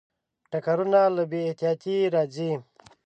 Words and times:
ټکرونه 0.51 1.01
له 1.15 1.23
بې 1.31 1.41
احتیاطۍ 1.47 1.97
راځي. 2.13 2.51